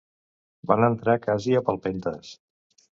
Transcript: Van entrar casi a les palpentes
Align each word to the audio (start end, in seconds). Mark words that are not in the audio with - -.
Van 0.71 0.87
entrar 0.89 1.17
casi 1.27 1.55
a 1.57 1.63
les 1.63 1.69
palpentes 1.71 2.37